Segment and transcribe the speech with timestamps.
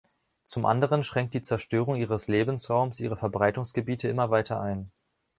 [0.45, 4.91] Zum anderen schränkt die Zerstörung ihres Lebensraums ihre Verbreitungsgebiete immer weiter ein.